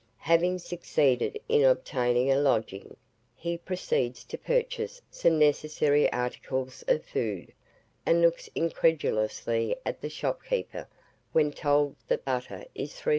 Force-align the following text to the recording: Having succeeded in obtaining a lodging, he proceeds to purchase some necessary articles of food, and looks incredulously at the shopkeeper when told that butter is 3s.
Having 0.25 0.57
succeeded 0.57 1.39
in 1.47 1.63
obtaining 1.63 2.31
a 2.31 2.35
lodging, 2.35 2.97
he 3.35 3.55
proceeds 3.55 4.23
to 4.23 4.35
purchase 4.35 4.99
some 5.11 5.37
necessary 5.37 6.11
articles 6.11 6.83
of 6.87 7.05
food, 7.05 7.53
and 8.03 8.19
looks 8.19 8.49
incredulously 8.55 9.75
at 9.85 10.01
the 10.01 10.09
shopkeeper 10.09 10.87
when 11.33 11.51
told 11.51 11.97
that 12.07 12.25
butter 12.25 12.65
is 12.73 12.93
3s. 12.95 13.09